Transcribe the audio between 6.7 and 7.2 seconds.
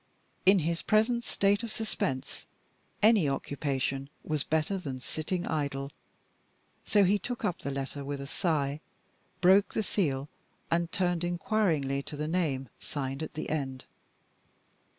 So he